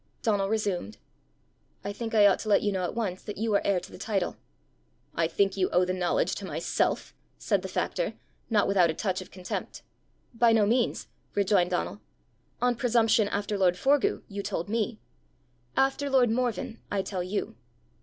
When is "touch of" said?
8.95-9.29